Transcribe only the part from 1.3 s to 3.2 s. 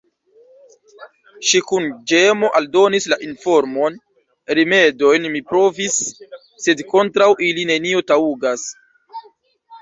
Ŝi kun ĝemo aldonis la